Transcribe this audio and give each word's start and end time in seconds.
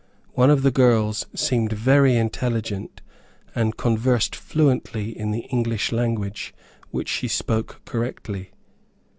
One 0.33 0.49
of 0.49 0.63
the 0.63 0.71
girls 0.71 1.27
seemed 1.35 1.73
very 1.73 2.15
intelligent, 2.15 3.03
and 3.53 3.77
conversed 3.77 4.35
fluently 4.35 5.15
in 5.15 5.29
the 5.29 5.45
English 5.51 5.91
language 5.91 6.55
which 6.89 7.07
she 7.07 7.27
spoke 7.27 7.81
correctly. 7.85 8.49